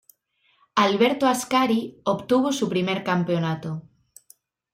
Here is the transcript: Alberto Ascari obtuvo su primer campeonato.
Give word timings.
Alberto 0.73 1.27
Ascari 1.27 1.95
obtuvo 2.05 2.51
su 2.51 2.67
primer 2.67 3.03
campeonato. 3.03 3.83